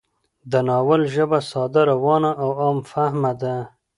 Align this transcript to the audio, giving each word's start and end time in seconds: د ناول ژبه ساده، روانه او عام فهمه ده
د 0.51 0.53
ناول 0.67 1.01
ژبه 1.15 1.39
ساده، 1.49 1.81
روانه 1.91 2.31
او 2.43 2.49
عام 2.61 2.77
فهمه 2.91 3.31
ده 3.41 3.55